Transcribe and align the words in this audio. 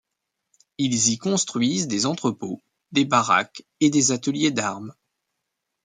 Ils 0.79 1.11
y 1.11 1.17
construisent 1.19 1.87
des 1.87 2.07
entrepôts, 2.07 2.59
des 2.91 3.05
baraques 3.05 3.63
et 3.81 3.91
des 3.91 4.11
ateliers 4.11 4.49
d'armes. 4.49 4.95